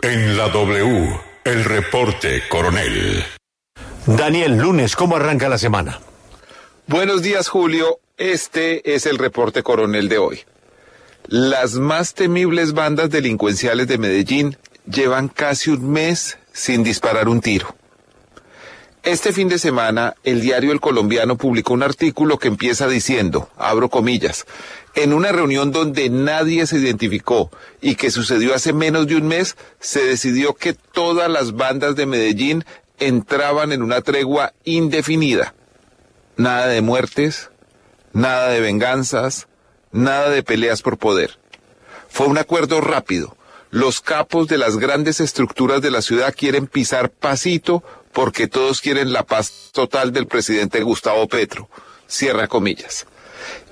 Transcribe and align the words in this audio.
En 0.00 0.36
la 0.36 0.48
W, 0.48 1.20
el 1.42 1.64
reporte 1.64 2.44
coronel. 2.48 3.24
Daniel, 4.06 4.56
lunes, 4.56 4.94
¿cómo 4.94 5.16
arranca 5.16 5.48
la 5.48 5.58
semana? 5.58 5.98
Buenos 6.86 7.20
días, 7.20 7.48
Julio. 7.48 7.98
Este 8.16 8.94
es 8.94 9.06
el 9.06 9.18
reporte 9.18 9.64
coronel 9.64 10.08
de 10.08 10.18
hoy. 10.18 10.40
Las 11.26 11.74
más 11.74 12.14
temibles 12.14 12.74
bandas 12.74 13.10
delincuenciales 13.10 13.88
de 13.88 13.98
Medellín 13.98 14.56
llevan 14.86 15.26
casi 15.26 15.70
un 15.70 15.90
mes 15.90 16.38
sin 16.52 16.84
disparar 16.84 17.28
un 17.28 17.40
tiro. 17.40 17.74
Este 19.04 19.32
fin 19.32 19.48
de 19.48 19.58
semana, 19.58 20.14
el 20.24 20.40
diario 20.40 20.72
El 20.72 20.80
Colombiano 20.80 21.36
publicó 21.36 21.72
un 21.72 21.82
artículo 21.82 22.38
que 22.38 22.48
empieza 22.48 22.88
diciendo, 22.88 23.48
abro 23.56 23.88
comillas, 23.88 24.44
en 24.94 25.12
una 25.12 25.30
reunión 25.30 25.70
donde 25.70 26.10
nadie 26.10 26.66
se 26.66 26.78
identificó 26.78 27.50
y 27.80 27.94
que 27.94 28.10
sucedió 28.10 28.54
hace 28.54 28.72
menos 28.72 29.06
de 29.06 29.16
un 29.16 29.28
mes, 29.28 29.56
se 29.78 30.04
decidió 30.04 30.54
que 30.54 30.74
todas 30.74 31.30
las 31.30 31.52
bandas 31.52 31.94
de 31.94 32.06
Medellín 32.06 32.64
entraban 32.98 33.72
en 33.72 33.82
una 33.82 34.00
tregua 34.00 34.52
indefinida. 34.64 35.54
Nada 36.36 36.66
de 36.66 36.82
muertes, 36.82 37.50
nada 38.12 38.48
de 38.48 38.60
venganzas, 38.60 39.46
nada 39.92 40.28
de 40.28 40.42
peleas 40.42 40.82
por 40.82 40.98
poder. 40.98 41.38
Fue 42.08 42.26
un 42.26 42.38
acuerdo 42.38 42.80
rápido. 42.80 43.36
Los 43.70 44.00
capos 44.00 44.48
de 44.48 44.58
las 44.58 44.78
grandes 44.78 45.20
estructuras 45.20 45.82
de 45.82 45.90
la 45.90 46.00
ciudad 46.02 46.34
quieren 46.34 46.66
pisar 46.66 47.10
pasito 47.10 47.84
porque 48.18 48.48
todos 48.48 48.80
quieren 48.80 49.12
la 49.12 49.22
paz 49.22 49.70
total 49.70 50.12
del 50.12 50.26
presidente 50.26 50.82
Gustavo 50.82 51.28
Petro. 51.28 51.68
Cierra 52.08 52.48
comillas. 52.48 53.06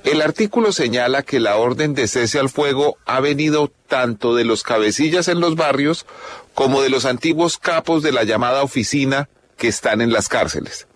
El 0.05 0.23
artículo 0.23 0.71
señala 0.71 1.25
que 1.25 1.41
la 1.41 1.57
orden 1.57 1.95
de 1.95 2.07
cese 2.07 2.39
al 2.39 2.49
fuego 2.49 2.97
ha 3.07 3.19
venido 3.19 3.73
tanto 3.89 4.37
de 4.37 4.45
los 4.45 4.63
cabecillas 4.63 5.27
en 5.27 5.41
los 5.41 5.57
barrios 5.57 6.07
como 6.55 6.81
de 6.81 6.91
los 6.91 7.07
antiguos 7.07 7.59
capos 7.59 8.05
de 8.05 8.13
la 8.13 8.23
llamada 8.23 8.63
oficina 8.63 9.29
que 9.57 9.67
están 9.67 10.01
en 10.01 10.13
las 10.13 10.29
cárceles. 10.29 10.87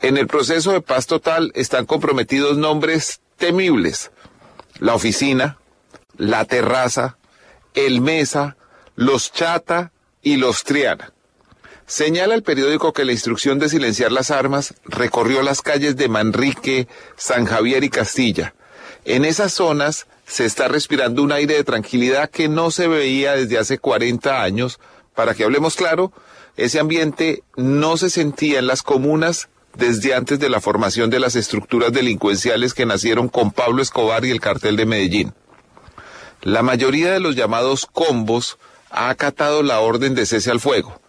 En 0.00 0.16
el 0.16 0.26
proceso 0.26 0.72
de 0.72 0.80
paz 0.80 1.06
total 1.06 1.52
están 1.54 1.86
comprometidos 1.86 2.58
nombres 2.58 3.20
temibles. 3.36 4.10
La 4.80 4.96
oficina, 4.96 5.56
la 6.16 6.44
terraza, 6.46 7.16
el 7.74 8.00
mesa, 8.00 8.56
los 8.96 9.30
chata 9.30 9.92
y 10.20 10.36
los 10.38 10.64
triana. 10.64 11.12
Señala 11.86 12.34
el 12.34 12.42
periódico 12.42 12.92
que 12.92 13.04
la 13.04 13.12
instrucción 13.12 13.60
de 13.60 13.68
silenciar 13.68 14.10
las 14.10 14.32
armas 14.32 14.74
recorrió 14.84 15.42
las 15.42 15.62
calles 15.62 15.96
de 15.96 16.08
Manrique, 16.08 16.88
San 17.16 17.44
Javier 17.46 17.84
y 17.84 17.90
Castilla. 17.90 18.54
En 19.04 19.24
esas 19.24 19.52
zonas 19.52 20.08
se 20.26 20.44
está 20.44 20.66
respirando 20.66 21.22
un 21.22 21.30
aire 21.30 21.54
de 21.54 21.62
tranquilidad 21.62 22.28
que 22.28 22.48
no 22.48 22.72
se 22.72 22.88
veía 22.88 23.36
desde 23.36 23.58
hace 23.58 23.78
40 23.78 24.42
años. 24.42 24.80
Para 25.14 25.34
que 25.34 25.44
hablemos 25.44 25.76
claro, 25.76 26.12
ese 26.56 26.80
ambiente 26.80 27.44
no 27.56 27.96
se 27.96 28.10
sentía 28.10 28.58
en 28.58 28.66
las 28.66 28.82
comunas 28.82 29.48
desde 29.74 30.12
antes 30.12 30.40
de 30.40 30.48
la 30.48 30.60
formación 30.60 31.08
de 31.08 31.20
las 31.20 31.36
estructuras 31.36 31.92
delincuenciales 31.92 32.74
que 32.74 32.84
nacieron 32.84 33.28
con 33.28 33.52
Pablo 33.52 33.80
Escobar 33.80 34.24
y 34.24 34.32
el 34.32 34.40
cartel 34.40 34.76
de 34.76 34.86
Medellín. 34.86 35.34
La 36.42 36.62
mayoría 36.62 37.12
de 37.12 37.20
los 37.20 37.36
llamados 37.36 37.86
combos 37.86 38.58
ha 38.90 39.08
acatado 39.08 39.62
la 39.62 39.78
orden 39.78 40.16
de 40.16 40.26
cese 40.26 40.50
al 40.50 40.58
fuego. 40.58 41.00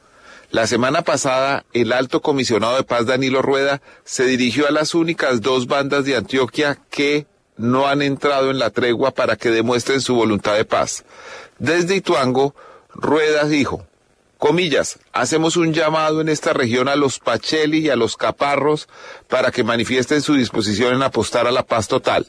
La 0.50 0.66
semana 0.66 1.02
pasada, 1.02 1.66
el 1.74 1.92
alto 1.92 2.22
comisionado 2.22 2.78
de 2.78 2.84
paz 2.84 3.06
Danilo 3.06 3.42
Rueda 3.42 3.82
se 4.06 4.24
dirigió 4.24 4.66
a 4.68 4.72
las 4.72 4.96
únicas 4.96 5.42
dos 5.42 5.68
bandas 5.68 6.06
de 6.06 6.16
Antioquia 6.16 6.80
que 6.90 7.28
no 7.58 7.88
han 7.88 8.02
entrado 8.02 8.50
en 8.50 8.58
la 8.58 8.70
tregua 8.70 9.12
para 9.12 9.36
que 9.36 9.52
demuestren 9.52 10.00
su 10.00 10.16
voluntad 10.16 10.56
de 10.56 10.64
paz. 10.64 11.04
Desde 11.60 11.98
Ituango, 11.98 12.56
Rueda 12.94 13.44
dijo, 13.44 13.86
comillas, 14.38 15.00
hacemos 15.12 15.58
un 15.58 15.74
llamado 15.74 16.22
en 16.22 16.30
esta 16.30 16.54
región 16.54 16.88
a 16.88 16.96
los 16.96 17.20
Pacheli 17.20 17.80
y 17.80 17.90
a 17.90 17.98
los 17.98 18.16
Caparros 18.16 18.88
para 19.28 19.52
que 19.52 19.66
manifiesten 19.66 20.22
su 20.22 20.36
disposición 20.36 20.94
en 20.94 21.04
apostar 21.04 21.46
a 21.46 21.52
la 21.52 21.66
paz 21.66 21.90
total. 21.90 22.26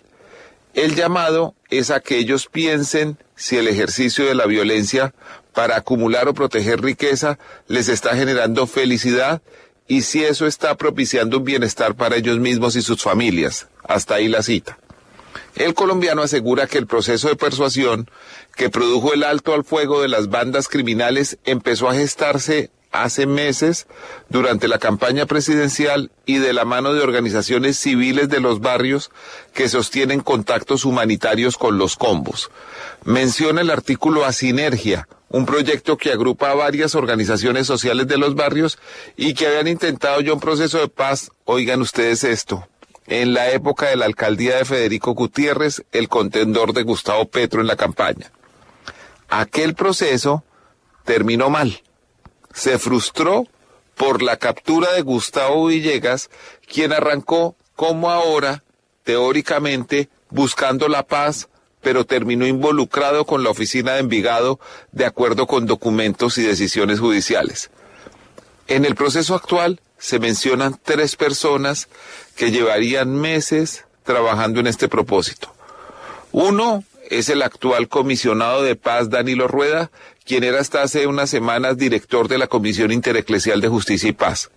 El 0.75 0.97
llamado 0.97 1.55
es 1.71 1.91
a 1.91 2.01
que 2.01 2.19
ellos 2.19 2.49
piensen 2.51 3.17
si 3.37 3.57
el 3.57 3.69
ejercicio 3.69 4.27
de 4.27 4.35
la 4.35 4.47
violencia 4.47 5.15
para 5.59 5.77
acumular 5.77 6.29
o 6.29 6.35
proteger 6.35 6.81
riqueza 6.81 7.37
les 7.67 7.89
está 7.89 8.15
generando 8.15 8.69
felicidad 8.69 9.43
y 9.89 10.03
si 10.03 10.23
eso 10.23 10.47
está 10.47 10.77
propiciando 10.77 11.39
un 11.39 11.43
bienestar 11.43 11.97
para 11.97 12.15
ellos 12.15 12.39
mismos 12.39 12.77
y 12.77 12.81
sus 12.81 13.03
familias. 13.03 13.67
Hasta 13.83 14.15
ahí 14.15 14.29
la 14.29 14.45
cita. 14.45 14.79
El 15.57 15.75
colombiano 15.75 16.23
asegura 16.23 16.69
que 16.69 16.79
el 16.79 16.87
proceso 16.87 17.27
de 17.27 17.35
persuasión 17.35 18.09
que 18.55 18.71
produjo 18.71 19.15
el 19.15 19.25
alto 19.25 19.53
al 19.53 19.65
fuego 19.65 20.01
de 20.01 20.07
las 20.07 20.29
bandas 20.29 20.69
criminales 20.69 21.39
empezó 21.45 21.89
a 21.89 21.95
gestarse 21.95 22.71
hace 22.93 23.27
meses 23.27 23.89
durante 24.29 24.69
la 24.69 24.79
campaña 24.79 25.27
presidencial 25.27 26.13
y 26.25 26.39
de 26.39 26.53
la 26.53 26.67
mano 26.67 26.95
de 26.95 27.03
organizaciones 27.03 27.77
civiles 27.77 28.29
de 28.29 28.39
los 28.39 28.61
barrios 28.61 29.11
que 29.55 29.69
sostienen 29.69 30.21
contactos 30.21 30.85
humanitarios 30.85 31.59
con 31.59 31.79
los 31.79 31.97
combos. 31.97 32.53
Menciona 33.05 33.63
el 33.63 33.71
artículo 33.71 34.25
a 34.25 34.33
Sinergia, 34.33 35.09
un 35.31 35.47
proyecto 35.47 35.97
que 35.97 36.13
agrupa 36.13 36.51
a 36.51 36.55
varias 36.55 36.95
organizaciones 36.95 37.67
sociales 37.67 38.07
de 38.09 38.19
los 38.19 38.35
barrios 38.35 38.79
y 39.17 39.35
que 39.35 39.47
habían 39.47 39.69
intentado 39.69 40.21
ya 40.21 40.33
un 40.33 40.41
proceso 40.41 40.79
de 40.79 40.89
paz, 40.89 41.31
oigan 41.45 41.81
ustedes 41.81 42.25
esto, 42.25 42.67
en 43.07 43.35
la 43.35 43.51
época 43.51 43.89
de 43.89 43.97
la 43.97 44.07
alcaldía 44.07 44.57
de 44.57 44.65
Federico 44.65 45.13
Gutiérrez, 45.13 45.85
el 45.93 46.09
contendor 46.09 46.73
de 46.73 46.83
Gustavo 46.83 47.27
Petro 47.27 47.61
en 47.61 47.67
la 47.67 47.77
campaña. 47.77 48.31
Aquel 49.29 49.75
proceso 49.75 50.45
terminó 51.05 51.51
mal. 51.51 51.83
Se 52.53 52.79
frustró 52.79 53.47
por 53.95 54.23
la 54.23 54.37
captura 54.37 54.93
de 54.93 55.03
Gustavo 55.03 55.67
Villegas, 55.67 56.31
quien 56.67 56.93
arrancó 56.93 57.57
como 57.77 58.11
ahora, 58.11 58.63
teóricamente, 59.05 60.09
buscando 60.31 60.89
la 60.89 61.07
paz, 61.07 61.49
pero 61.89 62.05
terminó 62.05 62.47
involucrado 62.47 63.25
con 63.25 63.43
la 63.43 63.49
oficina 63.49 63.95
de 63.95 64.01
Envigado 64.01 64.61
de 64.93 65.07
acuerdo 65.07 65.47
con 65.47 65.65
documentos 65.65 66.37
y 66.37 66.43
decisiones 66.43 67.01
judiciales. 67.01 67.71
En 68.67 68.85
el 68.85 68.95
proceso 68.95 69.35
actual 69.35 69.81
se 69.97 70.19
mencionan 70.19 70.79
tres 70.85 71.17
personas 71.17 71.89
que 72.37 72.51
llevarían 72.51 73.17
meses 73.17 73.87
trabajando 74.05 74.61
en 74.61 74.67
este 74.67 74.87
propósito. 74.87 75.55
Uno 76.31 76.85
es 77.09 77.31
el 77.31 77.41
actual 77.41 77.89
comisionado 77.89 78.63
de 78.63 78.77
paz 78.77 79.09
Danilo 79.09 79.49
Rueda, 79.49 79.91
quien 80.27 80.45
era 80.45 80.61
hasta 80.61 80.83
hace 80.83 81.07
unas 81.07 81.31
semanas 81.31 81.79
director 81.79 82.29
de 82.29 82.37
la 82.37 82.49
Comisión 82.49 82.93
Intereclesial 82.93 83.63
de 83.63 83.69
Justicia 83.69 84.11
y 84.11 84.13
Paz. 84.13 84.51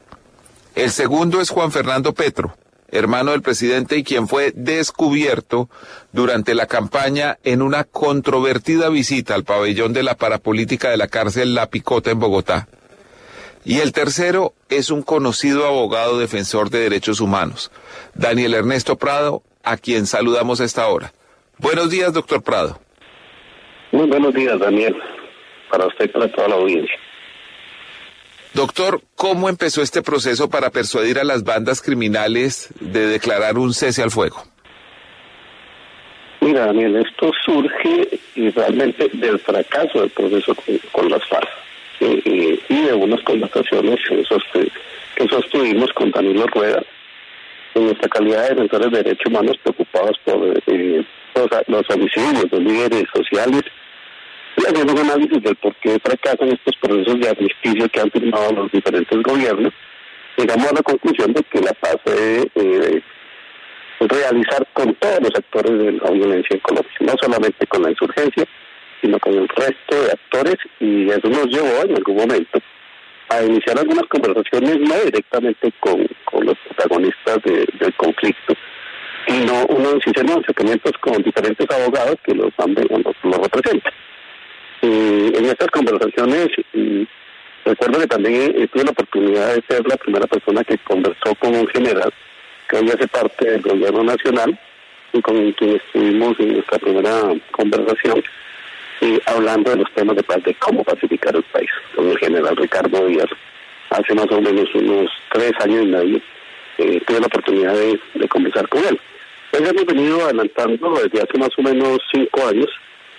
El 0.75 0.91
segundo 0.91 1.39
es 1.39 1.49
Juan 1.49 1.71
Fernando 1.71 2.13
Petro, 2.13 2.57
hermano 2.91 3.31
del 3.31 3.41
presidente 3.41 3.97
y 3.97 4.03
quien 4.03 4.27
fue 4.27 4.51
descubierto 4.55 5.69
durante 6.11 6.53
la 6.55 6.67
campaña 6.67 7.37
en 7.43 7.61
una 7.61 7.83
controvertida 7.83 8.89
visita 8.89 9.33
al 9.35 9.43
pabellón 9.43 9.93
de 9.93 10.03
la 10.03 10.15
parapolítica 10.15 10.89
de 10.89 10.97
la 10.97 11.07
cárcel 11.07 11.55
La 11.55 11.69
Picota 11.69 12.11
en 12.11 12.19
Bogotá. 12.19 12.67
Y 13.63 13.79
el 13.79 13.91
tercero 13.91 14.53
es 14.69 14.89
un 14.89 15.03
conocido 15.03 15.65
abogado 15.65 16.17
defensor 16.19 16.69
de 16.69 16.79
derechos 16.79 17.19
humanos, 17.19 17.71
Daniel 18.15 18.55
Ernesto 18.55 18.97
Prado, 18.97 19.43
a 19.63 19.77
quien 19.77 20.07
saludamos 20.07 20.61
a 20.61 20.65
esta 20.65 20.87
hora. 20.87 21.13
Buenos 21.57 21.89
días, 21.89 22.11
doctor 22.13 22.41
Prado. 22.41 22.79
Muy 23.91 24.07
buenos 24.07 24.33
días, 24.33 24.59
Daniel 24.59 24.95
para 25.71 25.87
usted 25.87 26.05
y 26.05 26.07
para 26.09 26.27
toda 26.27 26.49
la 26.49 26.55
audiencia. 26.55 26.95
Doctor, 28.53 29.01
¿cómo 29.15 29.47
empezó 29.47 29.81
este 29.81 30.01
proceso 30.01 30.49
para 30.49 30.71
persuadir 30.71 31.19
a 31.19 31.23
las 31.23 31.43
bandas 31.43 31.81
criminales 31.81 32.69
de 32.81 33.07
declarar 33.07 33.57
un 33.57 33.73
cese 33.73 34.03
al 34.03 34.11
fuego? 34.11 34.43
Mira, 36.41 36.65
Daniel, 36.65 36.97
esto 36.97 37.31
surge 37.45 38.19
realmente 38.35 39.09
del 39.13 39.39
fracaso 39.39 40.01
del 40.01 40.09
proceso 40.09 40.53
con, 40.91 41.09
las 41.09 41.25
FARC 41.29 41.47
y, 42.01 42.81
de 42.81 42.93
unas 42.93 43.21
conversaciones 43.21 43.99
que 45.15 45.27
sostuvimos 45.29 45.93
con 45.93 46.11
Danilo 46.11 46.45
Rueda 46.47 46.83
en 47.75 47.85
nuestra 47.85 48.09
calidad 48.09 48.43
de 48.43 48.49
defensores 48.49 48.91
de 48.91 49.03
derechos 49.03 49.25
humanos 49.27 49.57
preocupados 49.63 50.17
por 50.25 50.61
eh, 50.67 51.05
los, 51.35 51.49
los 51.67 51.89
homicidios 51.89 52.51
de 52.51 52.59
líderes 52.59 53.05
sociales 53.13 53.63
y 54.57 54.81
un 54.81 54.99
análisis 54.99 55.41
del 55.41 55.55
por 55.55 55.75
qué 55.75 55.97
fracasan 56.03 56.49
estos 56.49 56.75
procesos 56.77 57.19
de 57.19 57.29
amnistía 57.29 57.87
que 57.89 57.99
han 57.99 58.11
firmado 58.11 58.51
los 58.53 58.71
diferentes 58.71 59.23
gobiernos, 59.23 59.73
llegamos 60.37 60.71
a 60.71 60.75
la 60.75 60.81
conclusión 60.81 61.33
de 61.33 61.43
que 61.43 61.61
la 61.61 61.73
paz 61.73 61.97
debe 62.05 62.51
eh, 62.55 63.01
realizar 64.01 64.67
con 64.73 64.93
todos 64.95 65.19
los 65.21 65.35
actores 65.35 65.77
de 65.77 65.91
la 65.93 66.11
violencia 66.11 66.55
en 66.55 66.59
Colombia, 66.59 66.91
no 66.99 67.13
solamente 67.21 67.67
con 67.67 67.83
la 67.83 67.91
insurgencia, 67.91 68.45
sino 69.01 69.19
con 69.19 69.33
el 69.33 69.47
resto 69.49 70.03
de 70.03 70.11
actores, 70.11 70.57
y 70.79 71.09
eso 71.09 71.27
nos 71.27 71.47
llevó 71.47 71.83
en 71.83 71.95
algún 71.95 72.17
momento 72.17 72.59
a 73.29 73.43
iniciar 73.43 73.79
algunas 73.79 74.05
conversaciones 74.07 74.79
no 74.79 74.95
directamente 75.05 75.71
con, 75.79 76.05
los 76.43 76.57
protagonistas 76.67 77.37
del 77.43 77.93
conflicto, 77.95 78.53
sino 79.27 79.65
unos 79.67 79.95
acercamientos 79.95 80.91
con 80.99 81.21
diferentes 81.21 81.67
abogados 81.69 82.15
que 82.23 82.33
los, 82.33 82.51
los, 82.57 83.15
los 83.23 83.37
representan. 83.37 83.93
En 84.81 85.45
estas 85.45 85.67
conversaciones, 85.67 86.47
recuerdo 87.65 87.99
que 87.99 88.07
también 88.07 88.67
tuve 88.69 88.83
la 88.83 88.91
oportunidad 88.91 89.55
de 89.55 89.63
ser 89.67 89.87
la 89.87 89.97
primera 89.97 90.27
persona 90.27 90.63
que 90.63 90.77
conversó 90.79 91.35
con 91.35 91.55
un 91.55 91.67
general 91.67 92.11
que 92.69 92.77
hoy 92.77 92.89
hace 92.89 93.07
parte 93.07 93.51
del 93.51 93.61
gobierno 93.61 94.03
nacional 94.03 94.57
y 95.13 95.21
con 95.21 95.51
quien 95.53 95.75
estuvimos 95.75 96.39
en 96.39 96.53
nuestra 96.53 96.79
primera 96.79 97.33
conversación 97.51 98.23
hablando 99.25 99.71
de 99.71 99.77
los 99.77 99.91
temas 99.93 100.15
de 100.15 100.23
paz, 100.23 100.43
de 100.43 100.53
cómo 100.55 100.83
pacificar 100.83 101.35
el 101.35 101.43
país, 101.43 101.69
con 101.95 102.09
el 102.09 102.17
general 102.17 102.55
Ricardo 102.55 103.07
Díaz. 103.07 103.29
Hace 103.89 104.13
más 104.13 104.27
o 104.31 104.41
menos 104.41 104.73
unos 104.73 105.09
tres 105.31 105.51
años 105.59 105.83
y 105.83 105.87
medio 105.87 106.21
eh, 106.77 107.01
tuve 107.05 107.19
la 107.19 107.27
oportunidad 107.27 107.73
de, 107.73 108.27
conversar 108.29 108.67
con 108.69 108.83
él. 108.85 108.99
Pues 109.49 109.69
hemos 109.69 109.85
venido 109.85 110.23
adelantando 110.23 110.93
desde 110.93 111.21
hace 111.21 111.37
más 111.37 111.49
o 111.57 111.61
menos 111.61 111.99
cinco 112.11 112.47
años 112.47 112.69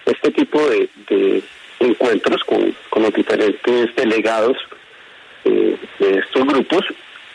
este 0.07 0.31
tipo 0.31 0.61
de, 0.69 1.43
encuentros 1.81 2.43
con, 2.45 2.75
los 3.03 3.13
diferentes 3.13 3.95
delegados 3.97 4.57
eh, 5.45 5.77
de 5.99 6.19
estos 6.19 6.47
grupos 6.47 6.85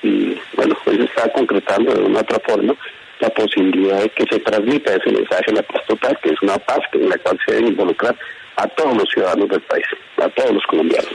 y 0.01 0.37
bueno, 0.55 0.77
se 0.85 1.03
está 1.03 1.31
concretando 1.33 1.93
de 1.93 2.03
una 2.03 2.21
otra 2.21 2.39
forma 2.39 2.75
la 3.19 3.29
posibilidad 3.29 4.01
de 4.01 4.09
que 4.09 4.25
se 4.29 4.39
transmita 4.39 4.93
ese 4.93 5.11
mensaje 5.11 5.45
de 5.47 5.53
la 5.53 5.63
paz 5.63 5.81
total, 5.87 6.17
que 6.21 6.29
es 6.29 6.41
una 6.41 6.57
paz 6.59 6.79
en 6.93 7.09
la 7.09 7.17
cual 7.17 7.39
se 7.45 7.53
deben 7.53 7.69
involucrar 7.69 8.15
a 8.55 8.67
todos 8.67 8.95
los 8.95 9.09
ciudadanos 9.09 9.49
del 9.49 9.61
país, 9.61 9.85
a 10.17 10.29
todos 10.29 10.53
los 10.53 10.63
colombianos. 10.65 11.13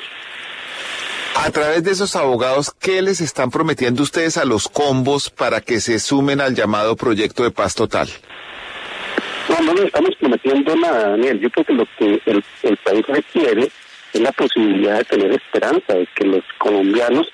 A 1.36 1.50
través 1.50 1.82
de 1.82 1.92
esos 1.92 2.14
abogados, 2.14 2.72
¿qué 2.78 3.00
les 3.02 3.20
están 3.20 3.50
prometiendo 3.50 4.02
ustedes 4.02 4.36
a 4.36 4.44
los 4.44 4.68
combos 4.68 5.30
para 5.30 5.60
que 5.60 5.80
se 5.80 5.98
sumen 5.98 6.40
al 6.40 6.54
llamado 6.54 6.94
proyecto 6.96 7.42
de 7.42 7.50
paz 7.50 7.74
total? 7.74 8.08
No, 9.52 9.60
no 9.60 9.74
les 9.74 9.84
estamos 9.86 10.16
prometiendo 10.16 10.74
nada, 10.76 11.10
Daniel. 11.10 11.38
Yo 11.40 11.50
creo 11.50 11.64
que 11.66 11.74
lo 11.74 11.86
que 11.98 12.22
el, 12.24 12.44
el 12.62 12.76
país 12.78 13.06
requiere 13.06 13.68
es 14.14 14.20
la 14.20 14.32
posibilidad 14.32 14.98
de 14.98 15.04
tener 15.04 15.32
esperanza, 15.32 15.94
de 15.94 16.06
que 16.14 16.24
los 16.24 16.42
colombianos, 16.56 17.30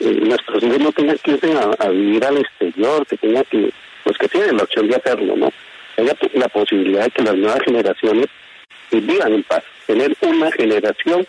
eh, 0.00 0.20
nuestros 0.22 0.62
hijos 0.62 0.80
no 0.80 0.92
tengan 0.92 1.16
que 1.18 1.32
irse 1.32 1.54
a, 1.78 1.88
vivir 1.88 2.24
al 2.26 2.38
exterior, 2.38 3.06
que 3.06 3.16
tengan 3.16 3.44
que, 3.44 3.72
los 4.04 4.18
que 4.18 4.28
tienen 4.28 4.58
la 4.58 4.64
opción 4.64 4.88
de 4.88 4.96
hacerlo, 4.96 5.34
¿no? 5.34 5.52
Haya 5.96 6.14
la 6.34 6.48
posibilidad 6.48 7.04
de 7.04 7.10
que 7.10 7.22
las 7.22 7.36
nuevas 7.36 7.60
generaciones 7.64 8.26
vivan 8.90 9.32
en 9.32 9.42
paz, 9.42 9.64
tener 9.86 10.14
una 10.20 10.52
generación 10.52 11.26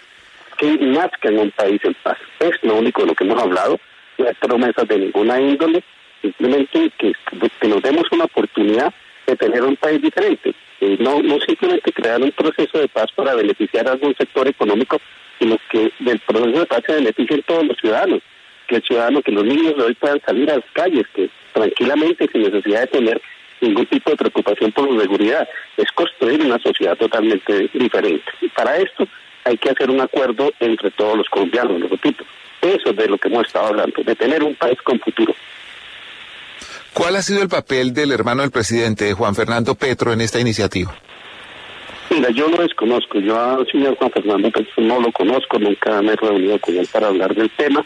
que 0.58 0.78
nazca 0.78 1.30
en 1.30 1.40
un 1.40 1.52
país 1.52 1.80
en 1.86 1.94
paz. 1.96 2.18
Es 2.40 2.52
lo 2.64 2.76
único 2.76 3.02
de 3.02 3.08
lo 3.08 3.16
que 3.16 3.24
hemos 3.24 3.42
hablado, 3.42 3.80
no 4.18 4.28
hay 4.28 4.34
promesas 4.34 4.88
de 4.90 5.00
ninguna 5.00 5.40
índole, 5.40 5.84
simplemente 6.22 6.92
que, 6.98 7.14
que 7.62 7.68
nos 7.70 7.82
demos 7.82 8.04
una 8.12 8.26
oportunidad 8.26 8.94
de 9.26 9.36
tener 9.36 9.64
un 9.64 9.76
país 9.76 10.02
diferente. 10.02 10.54
Eh, 10.82 10.98
no, 11.00 11.22
no 11.22 11.40
simplemente 11.40 11.92
crear 11.92 12.22
un 12.22 12.32
proceso 12.32 12.78
de 12.78 12.88
paz 12.88 13.08
para 13.16 13.36
beneficiar 13.36 13.88
a 13.88 13.94
algún 13.94 14.16
sector 14.16 14.48
económico, 14.48 15.00
sino 15.40 15.58
que 15.70 15.92
del 16.00 16.20
proceso 16.20 16.60
de 16.60 16.66
paz 16.66 16.84
se 16.86 16.94
beneficien 16.94 17.44
todos 17.44 17.66
los 17.66 17.78
ciudadanos. 17.78 18.22
Que 18.68 18.78
el 18.78 18.84
ciudadano, 18.84 19.22
que 19.22 19.32
los 19.32 19.46
niños 19.46 19.76
de 19.78 19.84
hoy 19.84 19.94
puedan 19.94 20.22
salir 20.22 20.50
a 20.52 20.56
las 20.56 20.66
calles, 20.74 21.06
que 21.14 21.30
tranquilamente, 21.54 22.28
sin 22.32 22.44
necesidad 22.44 22.82
de 22.82 22.88
tener 22.88 23.22
ningún 23.62 23.86
tipo 23.86 24.12
de 24.12 24.18
preocupación 24.18 24.72
por 24.72 24.88
su 24.88 25.00
seguridad. 25.00 25.48
Es 25.78 25.92
construir 25.92 26.42
una 26.42 26.60
sociedad 26.60 26.98
totalmente 26.98 27.70
diferente. 27.74 28.32
Y 28.42 28.50
para 28.50 28.78
esto 28.78 29.08
hay 29.46 29.58
que 29.58 29.70
hacer 29.70 29.90
un 29.90 30.02
acuerdo 30.02 30.52
entre 30.60 30.92
todos 30.92 31.18
los 31.18 31.30
colombianos, 31.30 31.80
lo 31.80 31.88
repito. 31.88 32.24
Eso 32.62 32.90
es 32.92 32.96
de 32.96 33.08
lo 33.08 33.18
que 33.18 33.28
hemos 33.28 33.46
estado 33.48 33.68
hablando, 33.68 34.04
de 34.04 34.16
tener 34.16 34.44
un 34.44 34.56
país 34.56 34.82
con 34.82 35.00
futuro. 35.00 35.36
¿Cuál 36.94 37.16
ha 37.16 37.22
sido 37.22 37.42
el 37.42 37.50
papel 37.50 37.94
del 37.94 38.12
hermano 38.12 38.42
del 38.42 38.52
presidente, 38.52 39.14
Juan 39.14 39.36
Fernando 39.36 39.76
Petro, 39.76 40.14
en 40.14 40.22
esta 40.22 40.40
iniciativa? 40.40 40.96
Mira, 42.10 42.30
yo 42.30 42.48
lo 42.48 42.62
desconozco. 42.62 43.20
Yo 43.20 43.40
al 43.40 43.68
señor 43.68 43.96
Juan 43.98 44.12
Fernando 44.12 44.52
Petro 44.52 44.84
no 44.84 45.00
lo 45.00 45.12
conozco, 45.12 45.58
nunca 45.58 46.02
me 46.02 46.14
he 46.14 46.16
reunido 46.16 46.60
con 46.60 46.78
él 46.78 46.88
para 46.92 47.08
hablar 47.08 47.34
del 47.34 47.50
tema. 47.52 47.84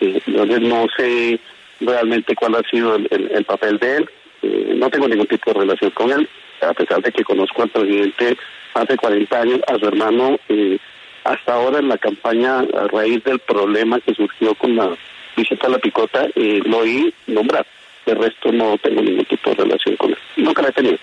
Eh, 0.00 0.20
no 0.26 0.86
sé 0.96 1.38
realmente 1.80 2.34
cuál 2.34 2.56
ha 2.56 2.62
sido 2.68 2.96
el 2.96 3.44
papel 3.44 3.78
de 3.78 3.96
él. 3.98 4.10
Eh, 4.42 4.74
no 4.76 4.90
tengo 4.90 5.06
ningún 5.06 5.26
tipo 5.26 5.52
de 5.52 5.60
relación 5.60 5.90
con 5.92 6.10
él, 6.10 6.28
a 6.60 6.74
pesar 6.74 7.00
de 7.00 7.12
que 7.12 7.22
conozco 7.22 7.62
al 7.62 7.68
presidente 7.68 8.36
hace 8.74 8.96
40 8.96 9.40
años, 9.40 9.60
a 9.68 9.78
su 9.78 9.86
hermano, 9.86 10.38
eh, 10.48 10.78
hasta 11.24 11.54
ahora 11.54 11.78
en 11.78 11.88
la 11.88 11.98
campaña, 11.98 12.60
a 12.60 12.88
raíz 12.88 13.22
del 13.22 13.38
problema 13.38 14.00
que 14.00 14.14
surgió 14.14 14.54
con 14.56 14.74
la 14.74 14.96
visita 15.36 15.68
a 15.68 15.70
la 15.70 15.78
picota, 15.78 16.26
eh, 16.34 16.60
lo 16.64 16.78
oí 16.78 17.14
nombrar. 17.28 17.64
De 18.06 18.14
resto 18.14 18.50
no 18.52 18.76
tengo 18.78 19.02
ningún 19.02 19.24
tipo 19.24 19.50
de 19.50 19.56
relación 19.56 19.96
con 19.96 20.10
él. 20.10 20.18
Nunca 20.36 20.62
la 20.62 20.68
he 20.68 20.72
tenido. 20.72 20.98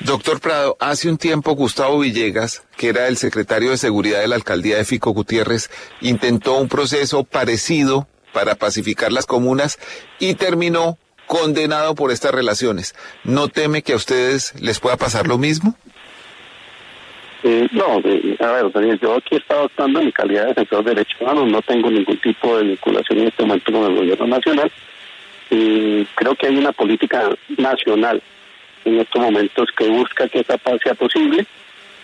Doctor 0.00 0.40
Prado, 0.40 0.76
hace 0.78 1.10
un 1.10 1.18
tiempo 1.18 1.52
Gustavo 1.52 1.98
Villegas, 1.98 2.64
que 2.76 2.88
era 2.88 3.08
el 3.08 3.16
secretario 3.16 3.70
de 3.70 3.76
Seguridad 3.76 4.20
de 4.20 4.28
la 4.28 4.36
alcaldía 4.36 4.76
de 4.76 4.84
Fico 4.84 5.10
Gutiérrez, 5.10 5.70
intentó 6.00 6.56
un 6.56 6.68
proceso 6.68 7.24
parecido 7.24 8.06
para 8.32 8.54
pacificar 8.54 9.10
las 9.10 9.26
comunas 9.26 9.78
y 10.20 10.34
terminó 10.34 10.98
condenado 11.26 11.96
por 11.96 12.12
estas 12.12 12.32
relaciones. 12.32 12.94
¿No 13.24 13.48
teme 13.48 13.82
que 13.82 13.92
a 13.92 13.96
ustedes 13.96 14.54
les 14.60 14.78
pueda 14.78 14.96
pasar 14.96 15.26
lo 15.26 15.36
mismo? 15.36 15.74
Eh, 17.42 17.68
no, 17.72 17.96
a 17.96 18.52
ver, 18.52 18.72
Daniel, 18.72 18.98
yo 19.00 19.14
aquí 19.14 19.36
he 19.36 19.38
estado 19.38 19.64
actuando 19.64 20.00
en 20.00 20.06
mi 20.06 20.12
calidad 20.12 20.42
de 20.42 20.48
defensor 20.48 20.84
de 20.84 20.90
derechos 20.90 21.20
humanos, 21.20 21.50
no 21.50 21.62
tengo 21.62 21.90
ningún 21.90 22.18
tipo 22.20 22.56
de 22.56 22.64
vinculación 22.64 23.18
en 23.20 23.28
este 23.28 23.42
momento 23.42 23.72
con 23.72 23.84
el 23.84 23.96
gobierno 23.96 24.26
nacional. 24.26 24.72
Y 25.50 26.04
creo 26.14 26.34
que 26.34 26.46
hay 26.46 26.56
una 26.56 26.72
política 26.72 27.30
nacional 27.56 28.22
en 28.84 29.00
estos 29.00 29.20
momentos 29.20 29.68
que 29.76 29.88
busca 29.88 30.28
que 30.28 30.40
esa 30.40 30.58
paz 30.58 30.80
sea 30.82 30.94
posible 30.94 31.46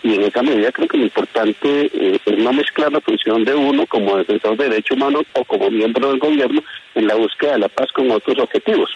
y 0.05 0.15
en 0.15 0.23
esa 0.23 0.43
medida 0.43 0.71
creo 0.71 0.87
que 0.87 0.99
lo 0.99 1.05
importante 1.05 1.91
eh, 1.95 2.19
es 2.25 2.39
no 2.39 2.53
mezclar 2.53 2.93
la 2.93 3.01
función 3.01 3.43
de 3.43 3.55
uno 3.55 3.87
como 3.87 4.19
defensor 4.19 4.55
de 4.57 4.69
derechos 4.69 4.99
humanos 4.99 5.23
o 5.33 5.45
como 5.45 5.71
miembro 5.71 6.11
del 6.11 6.19
gobierno 6.19 6.63
en 6.95 7.07
la 7.07 7.15
búsqueda 7.15 7.53
de 7.53 7.61
la 7.61 7.69
paz 7.69 7.91
con 7.93 8.11
otros 8.11 8.39
objetivos, 8.39 8.91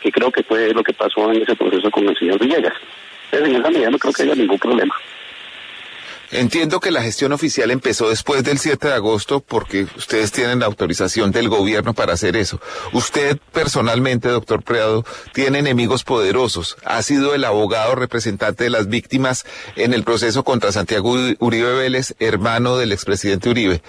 que 0.00 0.10
creo 0.10 0.32
que 0.32 0.42
fue 0.42 0.74
lo 0.74 0.82
que 0.82 0.92
pasó 0.92 1.32
en 1.32 1.42
ese 1.42 1.54
proceso 1.54 1.88
con 1.92 2.08
el 2.08 2.18
señor 2.18 2.40
Villegas. 2.40 2.74
Entonces, 3.30 3.54
en 3.54 3.60
esa 3.60 3.70
medida 3.70 3.90
no 3.90 3.98
creo 3.98 4.12
que 4.12 4.22
haya 4.22 4.34
ningún 4.34 4.58
problema. 4.58 4.94
Entiendo 6.30 6.78
que 6.80 6.90
la 6.90 7.02
gestión 7.02 7.32
oficial 7.32 7.70
empezó 7.70 8.10
después 8.10 8.44
del 8.44 8.58
7 8.58 8.88
de 8.88 8.94
agosto 8.94 9.40
porque 9.40 9.86
ustedes 9.96 10.30
tienen 10.30 10.60
la 10.60 10.66
autorización 10.66 11.30
del 11.30 11.48
gobierno 11.48 11.94
para 11.94 12.12
hacer 12.12 12.36
eso. 12.36 12.60
Usted 12.92 13.38
personalmente, 13.52 14.28
doctor 14.28 14.62
Prado, 14.62 15.06
tiene 15.32 15.60
enemigos 15.60 16.04
poderosos. 16.04 16.76
Ha 16.84 17.02
sido 17.02 17.34
el 17.34 17.44
abogado 17.44 17.94
representante 17.94 18.64
de 18.64 18.70
las 18.70 18.88
víctimas 18.88 19.46
en 19.76 19.94
el 19.94 20.04
proceso 20.04 20.44
contra 20.44 20.70
Santiago 20.70 21.16
Uribe 21.38 21.72
Vélez, 21.72 22.14
hermano 22.18 22.76
del 22.76 22.92
expresidente 22.92 23.48
Uribe. 23.48 23.82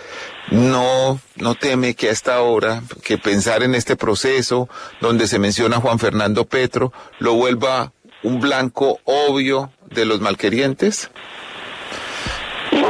No, 0.49 1.19
no 1.35 1.55
teme 1.55 1.93
que 1.93 2.07
a 2.07 2.11
esta 2.11 2.41
hora, 2.41 2.83
que 3.03 3.17
pensar 3.17 3.63
en 3.63 3.75
este 3.75 3.97
proceso 3.97 4.69
donde 5.01 5.27
se 5.27 5.39
menciona 5.39 5.81
Juan 5.81 5.99
Fernando 5.99 6.45
Petro, 6.45 6.93
lo 7.19 7.33
vuelva 7.33 7.91
un 8.23 8.39
blanco 8.39 8.99
obvio 9.03 9.71
de 9.89 10.05
los 10.05 10.21
malquerientes? 10.21 11.09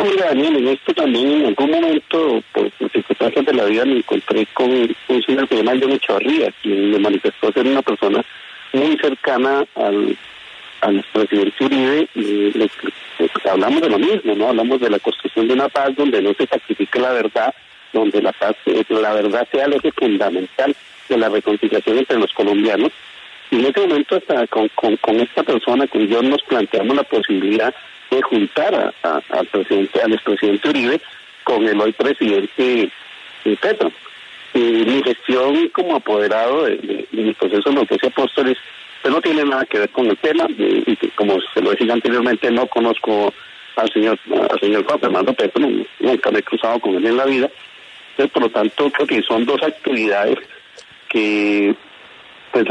Mira, 0.04 0.28
Daniel, 0.28 0.58
en 0.58 0.68
esto 0.70 0.94
también 0.94 1.42
en 1.42 1.46
algún 1.48 1.72
momento, 1.72 2.42
por 2.54 2.72
circunstancias 2.92 3.46
de 3.46 3.54
la 3.54 3.66
vida, 3.66 3.86
me 3.86 3.98
encontré 3.98 4.46
con 4.54 4.70
un 4.72 5.24
señor 5.24 5.48
que 5.48 5.56
se 5.56 5.64
llama 5.64 5.80
John 5.82 5.92
Echavarría, 5.92 6.54
quien 6.62 6.92
me 6.92 7.00
manifestó 7.00 7.52
ser 7.52 7.68
una 7.68 7.82
persona 7.82 8.24
muy 8.74 8.98
cercana 8.98 9.66
al, 9.76 10.18
al 10.82 11.06
presidente 11.12 11.66
Uribe 11.66 12.08
y 12.16 12.52
le, 12.58 12.70
hablamos 13.50 13.82
de 13.82 13.90
lo 13.90 14.00
mismo, 14.00 14.36
¿no? 14.36 14.50
Hablamos 14.50 14.80
de 14.80 14.90
la 14.90 15.00
construcción 15.00 15.48
de 15.48 15.54
una 15.54 15.70
paz 15.70 15.96
donde 15.96 16.22
no 16.22 16.34
se 16.34 16.46
sacrifique 16.48 17.00
la 17.00 17.12
verdad, 17.12 17.54
donde 17.94 18.22
la 18.22 18.32
paz, 18.32 18.56
la 18.90 19.14
verdad 19.14 19.48
sea 19.52 19.68
lo 19.68 19.80
fundamental 19.96 20.76
de 21.08 21.18
la 21.18 21.30
reconciliación 21.30 21.98
entre 21.98 22.20
los 22.20 22.32
colombianos. 22.34 22.92
Y 23.52 23.60
en 23.60 23.66
ese 23.66 23.80
momento, 23.80 24.16
hasta 24.16 24.46
con, 24.48 24.70
con, 24.76 25.20
esta 25.20 25.44
persona, 25.44 25.88
con 25.88 26.12
John, 26.12 26.30
nos 26.30 26.44
planteamos 26.44 26.96
la 26.96 27.04
posibilidad 27.04 27.74
de 28.12 28.22
juntar 28.22 28.94
al 29.04 29.46
presidente, 29.48 30.02
al 30.02 30.14
expresidente 30.14 30.70
Uribe 30.70 31.02
con 31.44 31.68
el 31.68 31.80
hoy 31.82 31.92
presidente 31.94 32.92
Petro. 33.44 33.92
Y 34.54 34.60
mi 34.60 35.04
gestión 35.04 35.70
como 35.70 35.96
apoderado 35.96 36.66
de, 36.66 37.08
mi 37.12 37.34
proceso 37.34 37.70
de 37.70 37.76
los 37.76 38.04
apóstoles 38.04 38.58
pues 39.02 39.14
no 39.14 39.22
tiene 39.22 39.46
nada 39.46 39.66
que 39.66 39.80
ver 39.80 39.90
con 39.90 40.08
el 40.08 40.18
tema 40.18 40.46
y, 40.50 40.96
como 41.16 41.40
se 41.54 41.62
lo 41.62 41.72
decía 41.72 41.94
anteriormente 41.94 42.52
no 42.52 42.68
conozco 42.68 43.34
al 43.78 43.90
señor 43.94 44.20
al 44.50 44.60
señor 44.60 44.84
Juan 44.86 45.00
Fernando 45.00 45.34
Petro 45.34 45.66
nunca 46.00 46.32
me 46.32 46.40
he 46.40 46.44
cruzado 46.44 46.80
con 46.80 46.96
él 46.96 47.06
en 47.06 47.16
la 47.16 47.26
vida 47.26 47.50
entonces 48.12 48.34
por 48.34 48.44
lo 48.44 48.50
tanto 48.50 48.90
creo 48.92 49.08
que 49.08 49.22
son 49.22 49.46
dos 49.46 49.62
actividades 49.64 50.40
que 51.08 51.76
pues 52.52 52.66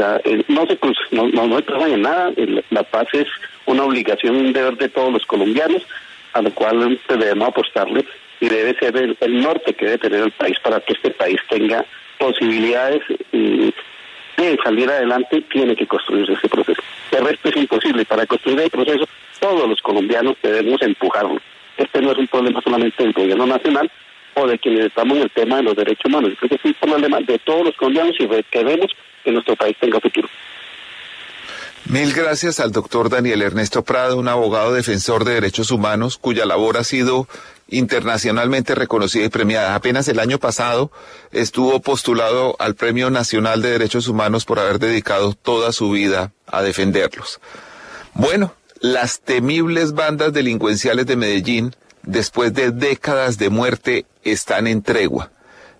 no 0.47 0.65
se 0.67 0.77
no, 1.11 1.27
no, 1.27 1.47
no 1.47 1.87
en 1.87 2.01
nada 2.01 2.31
la 2.69 2.83
paz 2.83 3.07
es 3.13 3.27
una 3.65 3.83
obligación, 3.83 4.35
un 4.35 4.53
deber 4.53 4.77
de 4.77 4.89
todos 4.89 5.13
los 5.13 5.25
colombianos, 5.25 5.83
a 6.33 6.41
lo 6.41 6.51
cual 6.51 6.99
debemos 7.07 7.47
apostarle 7.47 8.05
y 8.39 8.49
debe 8.49 8.77
ser 8.79 8.95
el, 8.97 9.41
norte 9.41 9.73
que 9.73 9.85
debe 9.85 9.97
tener 9.97 10.23
el 10.23 10.31
país 10.31 10.57
para 10.63 10.79
que 10.79 10.93
este 10.93 11.11
país 11.11 11.39
tenga 11.49 11.85
posibilidades 12.17 13.01
de 13.31 14.57
salir 14.63 14.89
adelante, 14.89 15.41
tiene 15.51 15.75
que 15.75 15.85
construirse 15.85 16.33
ese 16.33 16.47
proceso. 16.47 16.81
El 17.11 17.25
resto 17.25 17.49
es 17.49 17.57
imposible. 17.57 18.05
Para 18.05 18.25
construir 18.25 18.61
el 18.61 18.69
proceso, 18.69 19.07
todos 19.39 19.67
los 19.67 19.81
colombianos 19.81 20.37
debemos 20.41 20.81
empujarlo. 20.81 21.39
este 21.77 22.01
no 22.01 22.11
es 22.11 22.17
un 22.17 22.27
problema 22.27 22.61
solamente 22.61 23.03
del 23.03 23.13
gobierno 23.13 23.45
nacional 23.45 23.91
o 24.35 24.47
de 24.47 24.57
quienes 24.59 24.85
estamos 24.85 25.17
en 25.17 25.23
el 25.23 25.31
tema 25.31 25.57
de 25.57 25.63
los 25.63 25.75
derechos 25.75 26.05
humanos. 26.05 26.33
Creo 26.39 26.49
que 26.49 26.55
es 26.55 26.65
un 26.65 26.89
problema 26.89 27.19
de 27.19 27.39
todos 27.39 27.65
los 27.65 27.75
colombianos 27.75 28.15
y 28.19 28.27
queremos 28.49 28.95
que 29.23 29.31
nuestro 29.31 29.55
país 29.55 29.75
tenga 29.79 29.99
futuro. 29.99 30.27
Mil 31.85 32.13
gracias 32.13 32.59
al 32.59 32.71
doctor 32.71 33.09
Daniel 33.09 33.41
Ernesto 33.41 33.83
Prado, 33.83 34.17
un 34.17 34.27
abogado 34.27 34.73
defensor 34.73 35.25
de 35.25 35.33
derechos 35.33 35.71
humanos 35.71 36.17
cuya 36.17 36.45
labor 36.45 36.77
ha 36.77 36.83
sido 36.83 37.27
internacionalmente 37.67 38.75
reconocida 38.75 39.25
y 39.25 39.29
premiada. 39.29 39.75
Apenas 39.75 40.07
el 40.07 40.19
año 40.19 40.37
pasado 40.37 40.91
estuvo 41.31 41.79
postulado 41.79 42.55
al 42.59 42.75
Premio 42.75 43.09
Nacional 43.09 43.61
de 43.61 43.71
Derechos 43.71 44.07
Humanos 44.07 44.45
por 44.45 44.59
haber 44.59 44.79
dedicado 44.79 45.33
toda 45.33 45.71
su 45.71 45.91
vida 45.91 46.31
a 46.47 46.61
defenderlos. 46.61 47.39
Bueno, 48.13 48.53
las 48.81 49.21
temibles 49.21 49.93
bandas 49.93 50.33
delincuenciales 50.33 51.05
de 51.05 51.15
Medellín, 51.15 51.75
después 52.03 52.53
de 52.53 52.71
décadas 52.71 53.37
de 53.37 53.49
muerte, 53.49 54.05
están 54.23 54.67
en 54.67 54.81
tregua. 54.81 55.31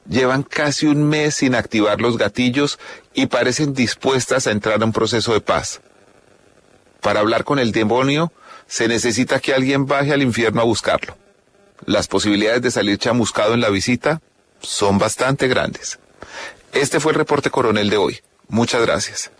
Llevan 0.09 0.41
casi 0.43 0.87
un 0.87 1.07
mes 1.07 1.35
sin 1.35 1.53
activar 1.53 2.01
los 2.01 2.17
gatillos 2.17 2.79
y 3.13 3.27
parecen 3.27 3.73
dispuestas 3.73 4.47
a 4.47 4.51
entrar 4.51 4.81
a 4.81 4.85
un 4.85 4.91
proceso 4.91 5.33
de 5.33 5.41
paz. 5.41 5.81
Para 6.99 7.19
hablar 7.19 7.43
con 7.43 7.59
el 7.59 7.71
demonio, 7.71 8.33
se 8.67 8.87
necesita 8.87 9.39
que 9.39 9.53
alguien 9.53 9.85
baje 9.85 10.11
al 10.11 10.23
infierno 10.23 10.61
a 10.61 10.65
buscarlo. 10.65 11.15
Las 11.85 12.07
posibilidades 12.07 12.61
de 12.61 12.71
salir 12.71 12.97
chamuscado 12.97 13.53
en 13.53 13.61
la 13.61 13.69
visita 13.69 14.21
son 14.61 14.97
bastante 14.97 15.47
grandes. 15.47 15.99
Este 16.73 16.99
fue 16.99 17.11
el 17.11 17.17
reporte 17.17 17.49
coronel 17.49 17.89
de 17.89 17.97
hoy. 17.97 18.19
Muchas 18.47 18.81
gracias. 18.81 19.31